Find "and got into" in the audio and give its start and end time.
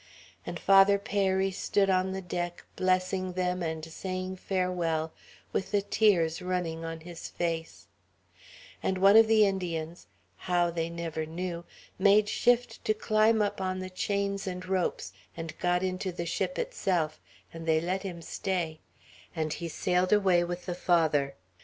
15.37-16.11